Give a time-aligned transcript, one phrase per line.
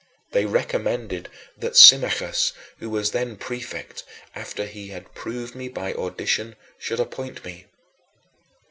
[0.31, 4.03] They recommended that Symmachus, who was then prefect,
[4.35, 7.67] after he had proved me by audition, should appoint me.